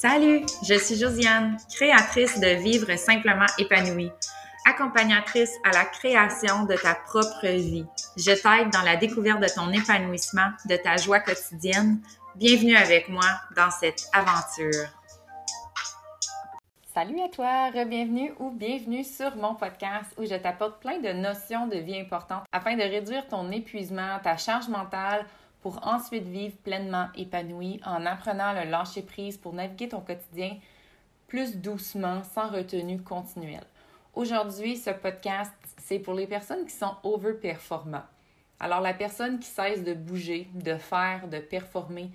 [0.00, 4.10] Salut, je suis Josiane, créatrice de Vivre simplement épanouie,
[4.64, 7.84] accompagnatrice à la création de ta propre vie.
[8.16, 12.00] Je t'aide dans la découverte de ton épanouissement, de ta joie quotidienne.
[12.34, 14.86] Bienvenue avec moi dans cette aventure.
[16.94, 21.66] Salut à toi, bienvenue ou bienvenue sur mon podcast où je t'apporte plein de notions
[21.66, 25.26] de vie importantes afin de réduire ton épuisement, ta charge mentale
[25.62, 30.56] pour ensuite vivre pleinement épanoui en apprenant le lâcher prise pour naviguer ton quotidien
[31.28, 33.66] plus doucement, sans retenue continuelle.
[34.14, 38.02] Aujourd'hui, ce podcast, c'est pour les personnes qui sont overperformants.
[38.58, 42.10] Alors, la personne qui cesse de bouger, de faire, de performer,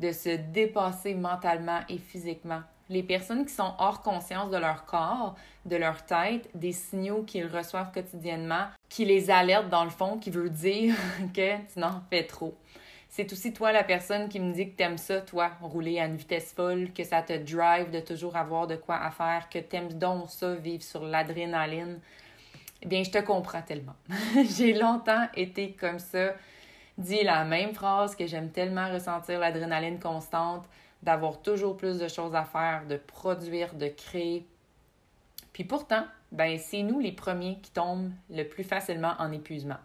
[0.00, 2.62] de se dépasser mentalement et physiquement.
[2.88, 7.46] Les personnes qui sont hors conscience de leur corps, de leur tête, des signaux qu'ils
[7.46, 10.94] reçoivent quotidiennement, qui les alertent dans le fond, qui veut dire
[11.34, 12.56] que tu n'en fais trop.
[13.16, 16.16] C'est aussi toi la personne qui me dit que t'aimes ça, toi, rouler à une
[16.16, 19.94] vitesse folle, que ça te drive de toujours avoir de quoi à faire, que t'aimes
[19.94, 21.98] donc ça, vivre sur l'adrénaline.
[22.82, 23.94] Eh bien, je te comprends tellement.
[24.58, 26.34] J'ai longtemps été comme ça,
[26.98, 30.66] dit la même phrase que j'aime tellement ressentir l'adrénaline constante,
[31.02, 34.46] d'avoir toujours plus de choses à faire, de produire, de créer.
[35.54, 39.78] Puis pourtant, ben c'est nous les premiers qui tombent le plus facilement en épuisement.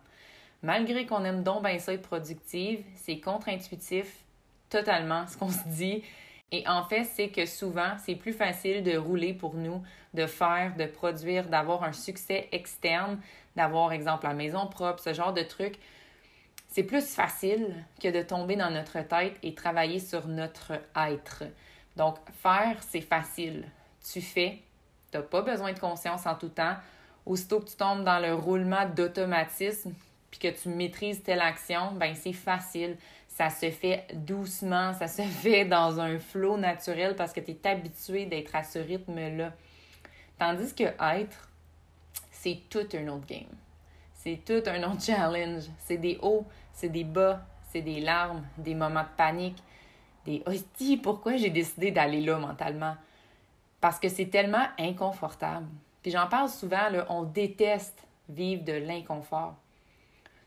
[0.64, 4.24] Malgré qu'on aime donc bien ça être productive, c'est contre-intuitif
[4.70, 6.04] totalement ce qu'on se dit.
[6.52, 9.82] Et en fait, c'est que souvent, c'est plus facile de rouler pour nous,
[10.14, 13.20] de faire, de produire, d'avoir un succès externe,
[13.56, 15.80] d'avoir, exemple, la maison propre, ce genre de trucs.
[16.68, 21.44] C'est plus facile que de tomber dans notre tête et travailler sur notre être.
[21.96, 23.66] Donc, faire, c'est facile.
[24.12, 24.60] Tu fais,
[25.12, 26.76] tu n'as pas besoin de conscience en tout temps.
[27.26, 29.94] Aussitôt que tu tombes dans le roulement d'automatisme,
[30.42, 32.98] que tu maîtrises telle action, ben c'est facile.
[33.28, 37.68] Ça se fait doucement, ça se fait dans un flot naturel parce que tu es
[37.68, 39.54] habitué d'être à ce rythme-là.
[40.38, 41.50] Tandis que être,
[42.32, 43.56] c'est tout un autre game.
[44.14, 45.64] C'est tout un autre challenge.
[45.80, 49.62] C'est des hauts, c'est des bas, c'est des larmes, des moments de panique,
[50.26, 52.96] des hosties, pourquoi j'ai décidé d'aller là mentalement?
[53.80, 55.68] Parce que c'est tellement inconfortable.
[56.02, 59.56] Puis j'en parle souvent, là, on déteste vivre de l'inconfort.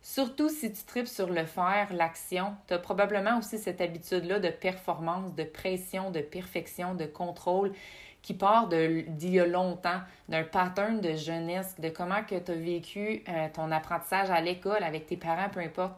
[0.06, 4.50] Surtout si tu tripes sur le faire, l'action, tu as probablement aussi cette habitude-là de
[4.50, 7.72] performance, de pression, de perfection, de contrôle
[8.20, 13.22] qui part d'il y a longtemps, d'un pattern de jeunesse, de comment tu as vécu
[13.30, 15.94] euh, ton apprentissage à l'école avec tes parents, peu importe.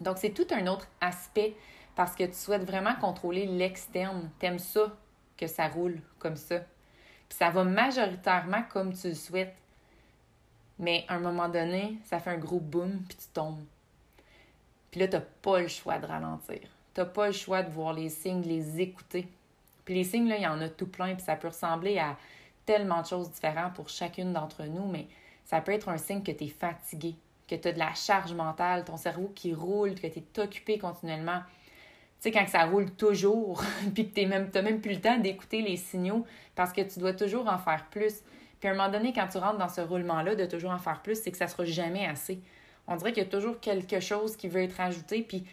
[0.00, 1.54] Donc, c'est tout un autre aspect
[1.96, 4.30] parce que tu souhaites vraiment contrôler l'externe.
[4.40, 4.96] Tu aimes ça,
[5.36, 6.60] que ça roule comme ça.
[7.28, 9.54] Puis ça va majoritairement comme tu le souhaites.
[10.78, 13.64] Mais à un moment donné, ça fait un gros boom, puis tu tombes.
[14.90, 16.60] Puis là, tu n'as pas le choix de ralentir.
[16.94, 19.28] Tu n'as pas le choix de voir les signes, de les écouter.
[19.84, 22.16] Puis les signes, là, il y en a tout plein, puis ça peut ressembler à
[22.66, 25.06] tellement de choses différentes pour chacune d'entre nous, mais
[25.44, 27.14] ça peut être un signe que tu es fatigué,
[27.48, 30.78] que tu as de la charge mentale, ton cerveau qui roule, que tu es occupé
[30.78, 31.40] continuellement.
[32.20, 33.62] Tu sais, quand ça roule toujours,
[33.94, 37.14] puis que tu n'as même plus le temps d'écouter les signaux parce que tu dois
[37.14, 38.16] toujours en faire plus.
[38.60, 41.00] Puis à un moment donné, quand tu rentres dans ce roulement-là de toujours en faire
[41.02, 42.40] plus, c'est que ça sera jamais assez.
[42.86, 45.44] On dirait qu'il y a toujours quelque chose qui veut être ajouté, puis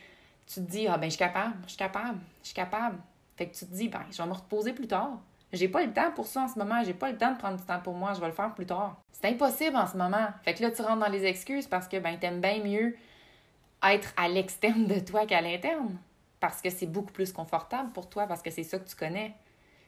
[0.47, 2.97] tu te dis, ah ben je suis capable, je suis capable, je suis capable.
[3.35, 5.19] Fait que tu te dis, ben je vais me reposer plus tard.
[5.53, 7.57] J'ai pas le temps pour ça en ce moment, j'ai pas le temps de prendre
[7.57, 8.97] du temps pour moi, je vais le faire plus tard.
[9.11, 10.27] C'est impossible en ce moment.
[10.43, 12.95] Fait que là, tu rentres dans les excuses parce que ben t'aimes bien mieux
[13.83, 15.97] être à l'externe de toi qu'à l'interne.
[16.39, 19.33] Parce que c'est beaucoup plus confortable pour toi, parce que c'est ça que tu connais.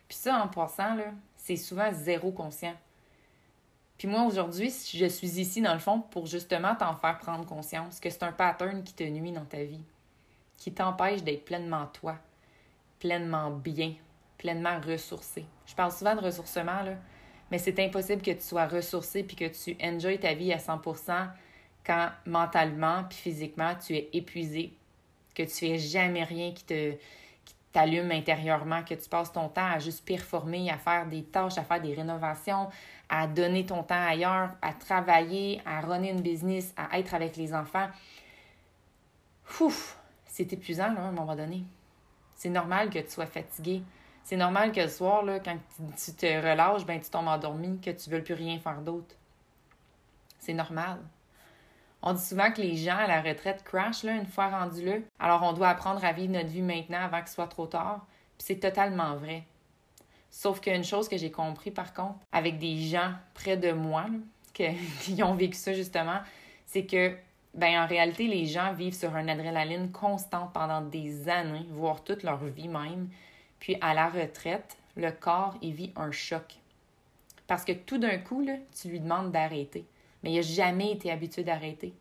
[0.08, 2.74] Puis ça, en passant, là, c'est souvent zéro conscient.
[3.98, 8.00] Puis moi, aujourd'hui, je suis ici, dans le fond, pour justement t'en faire prendre conscience
[8.00, 9.82] que c'est un pattern qui te nuit dans ta vie,
[10.58, 12.18] qui t'empêche d'être pleinement toi,
[13.00, 13.94] pleinement bien,
[14.38, 15.46] pleinement ressourcé.
[15.66, 16.94] Je parle souvent de ressourcement, là,
[17.50, 21.30] mais c'est impossible que tu sois ressourcé puis que tu enjoy ta vie à 100%
[21.86, 24.74] quand mentalement puis physiquement tu es épuisé,
[25.34, 26.94] que tu fais jamais rien qui te
[27.72, 31.64] t'allume intérieurement, que tu passes ton temps à juste performer, à faire des tâches, à
[31.64, 32.70] faire des rénovations,
[33.10, 37.54] à donner ton temps ailleurs, à travailler, à runner une business, à être avec les
[37.54, 37.88] enfants.
[39.60, 41.64] Ouf, c'est épuisant là, à un moment donné.
[42.36, 43.84] C'est normal que tu sois fatigué.
[44.24, 45.58] C'est normal que le soir, là, quand
[45.96, 49.16] tu te relâches, ben, tu tombes endormi, que tu ne veux plus rien faire d'autre.
[50.40, 51.00] C'est normal.
[52.02, 54.96] On dit souvent que les gens à la retraite crashent là, une fois rendus là.
[55.20, 58.06] Alors on doit apprendre à vivre notre vie maintenant avant que ce soit trop tard.
[58.38, 59.44] Puis c'est totalement vrai.
[60.30, 64.06] Sauf qu'une chose que j'ai compris par contre, avec des gens près de moi
[64.54, 66.20] qui ont vécu ça justement,
[66.66, 67.16] c'est que
[67.54, 72.22] ben en réalité, les gens vivent sur un adrénaline constante pendant des années, voire toute
[72.22, 73.10] leur vie même.
[73.60, 76.56] Puis à la retraite, le corps, il vit un choc.
[77.48, 78.46] Parce que tout d'un coup,
[78.80, 79.86] tu lui demandes d'arrêter.
[80.28, 81.94] Mais il n'a jamais été habitué d'arrêter.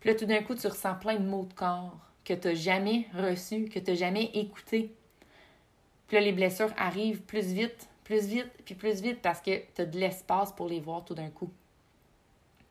[0.00, 1.96] Puis là, tout d'un coup, tu ressens plein de mots de corps
[2.26, 4.92] que tu n'as jamais reçus, que tu n'as jamais écoutés.
[6.08, 9.80] Puis là, les blessures arrivent plus vite, plus vite, puis plus vite parce que tu
[9.80, 11.50] as de l'espace pour les voir tout d'un coup.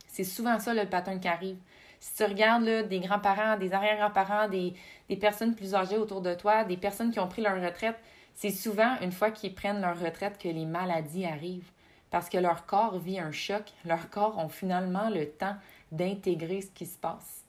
[0.05, 1.57] C'est souvent ça le pattern qui arrive.
[1.99, 4.75] Si tu regardes là, des grands-parents, des arrière-grands-parents, des,
[5.09, 7.97] des personnes plus âgées autour de toi, des personnes qui ont pris leur retraite,
[8.35, 11.71] c'est souvent une fois qu'ils prennent leur retraite que les maladies arrivent.
[12.11, 15.55] Parce que leur corps vit un choc, leur corps ont finalement le temps
[15.91, 17.43] d'intégrer ce qui se passe.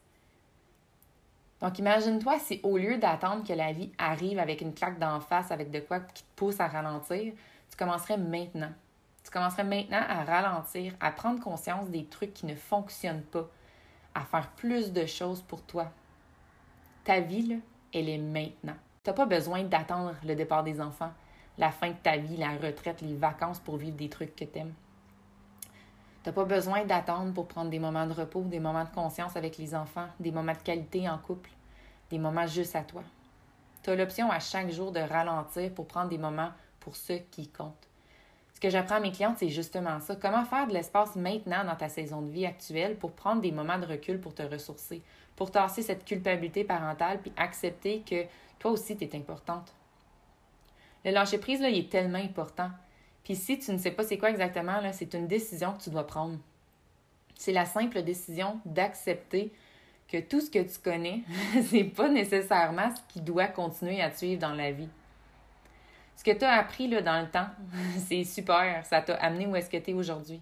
[1.61, 5.51] Donc imagine-toi si au lieu d'attendre que la vie arrive avec une claque d'en face,
[5.51, 7.33] avec de quoi qui te pousse à ralentir,
[7.71, 8.73] tu commencerais maintenant.
[9.25, 13.49] Tu commencerais maintenant à ralentir, à prendre conscience des trucs qui ne fonctionnent pas,
[14.15, 15.91] à faire plus de choses pour toi.
[17.05, 17.61] Ta vie,
[17.95, 18.77] elle est maintenant.
[19.05, 21.13] Tu n'as pas besoin d'attendre le départ des enfants,
[21.59, 24.59] la fin de ta vie, la retraite, les vacances pour vivre des trucs que tu
[24.59, 24.75] aimes.
[26.23, 29.37] Tu n'as pas besoin d'attendre pour prendre des moments de repos, des moments de conscience
[29.37, 31.51] avec les enfants, des moments de qualité en couple,
[32.11, 33.03] des moments juste à toi.
[33.83, 37.89] Tu l'option à chaque jour de ralentir pour prendre des moments pour ceux qui comptent.
[38.55, 40.15] Ce que j'apprends à mes clientes, c'est justement ça.
[40.15, 43.79] Comment faire de l'espace maintenant dans ta saison de vie actuelle pour prendre des moments
[43.79, 45.03] de recul pour te ressourcer,
[45.35, 48.25] pour tasser cette culpabilité parentale, puis accepter que
[48.61, 49.73] toi aussi, tu es importante?
[51.05, 52.71] Le lâcher-prise, là, il est tellement important.
[53.25, 55.91] Puis si tu ne sais pas c'est quoi exactement, là, c'est une décision que tu
[55.91, 56.39] dois prendre.
[57.37, 59.53] C'est la simple décision d'accepter
[60.09, 61.23] que tout ce que tu connais,
[61.71, 64.89] c'est pas nécessairement ce qui doit continuer à te suivre dans la vie.
[66.17, 67.49] Ce que tu as appris dans le temps,
[68.07, 68.85] c'est super.
[68.87, 70.41] Ça t'a amené où est-ce que tu es aujourd'hui.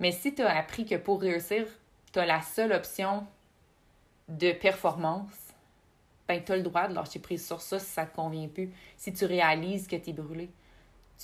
[0.00, 1.66] Mais si tu as appris que pour réussir,
[2.12, 3.26] tu as la seule option
[4.28, 5.47] de performance,
[6.28, 8.70] ben, tu le droit de lâcher prise sur ça si ça te convient plus.
[8.96, 10.50] Si tu réalises que tu es brûlé,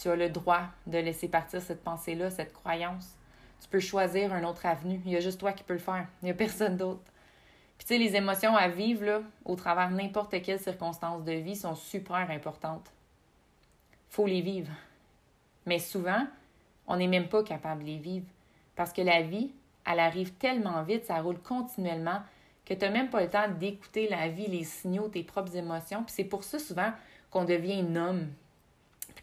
[0.01, 3.17] tu as le droit de laisser partir cette pensée-là, cette croyance.
[3.61, 5.01] Tu peux choisir un autre avenue.
[5.05, 6.06] Il y a juste toi qui peux le faire.
[6.23, 7.03] Il n'y a personne d'autre.
[7.79, 11.57] Puis, tu sais, les émotions à vivre, là, au travers n'importe quelle circonstance de vie,
[11.57, 12.91] sont super importantes
[14.15, 14.71] faut les vivre.
[15.67, 16.27] Mais souvent,
[16.87, 18.27] on n'est même pas capable de les vivre
[18.77, 19.50] parce que la vie,
[19.85, 22.21] elle arrive tellement vite, ça roule continuellement
[22.64, 26.02] que tu n'as même pas le temps d'écouter la vie, les signaux, tes propres émotions.
[26.02, 26.93] Puis c'est pour ça souvent
[27.31, 28.28] qu'on devient un homme.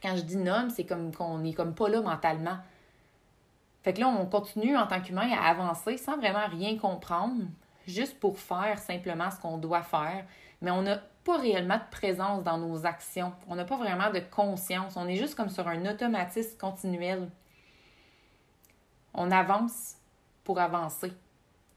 [0.01, 2.57] quand je dis homme, c'est comme qu'on n'est comme pas là mentalement.
[3.83, 7.43] Fait que là, on continue en tant qu'humain à avancer sans vraiment rien comprendre,
[7.87, 10.25] juste pour faire simplement ce qu'on doit faire.
[10.61, 13.33] Mais on a pas réellement de présence dans nos actions.
[13.47, 14.97] On n'a pas vraiment de conscience.
[14.97, 17.29] On est juste comme sur un automatisme continuel.
[19.13, 19.95] On avance
[20.43, 21.11] pour avancer.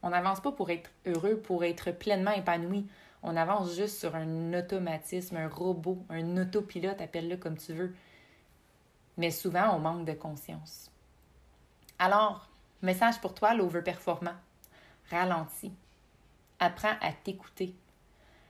[0.05, 2.87] On n'avance pas pour être heureux, pour être pleinement épanoui.
[3.23, 7.95] On avance juste sur un automatisme, un robot, un autopilote, appelle-le comme tu veux.
[9.17, 10.91] Mais souvent, on manque de conscience.
[11.99, 12.51] Alors,
[12.83, 14.35] message pour toi, l'overperformant.
[15.11, 15.73] Ralentis.
[16.61, 17.75] Apprends à t'écouter.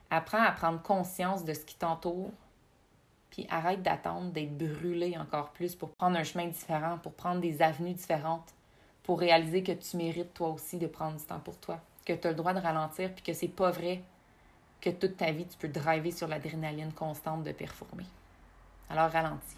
[0.09, 2.31] Apprends à prendre conscience de ce qui t'entoure,
[3.29, 7.61] puis arrête d'attendre d'être brûlé encore plus pour prendre un chemin différent, pour prendre des
[7.61, 8.53] avenues différentes,
[9.05, 12.27] pour réaliser que tu mérites toi aussi de prendre du temps pour toi, que tu
[12.27, 14.01] as le droit de ralentir, puis que c'est pas vrai
[14.81, 18.05] que toute ta vie tu peux driver sur l'adrénaline constante de performer.
[18.89, 19.45] Alors ralentis.